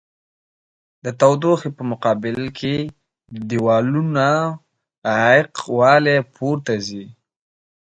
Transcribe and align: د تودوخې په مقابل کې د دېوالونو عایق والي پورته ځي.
د 1.03 1.05
تودوخې 1.19 1.69
په 1.77 1.83
مقابل 1.91 2.39
کې 2.59 2.75
د 3.33 3.37
دېوالونو 3.49 4.31
عایق 5.11 5.53
والي 5.77 6.17
پورته 6.35 6.73
ځي. 6.87 7.05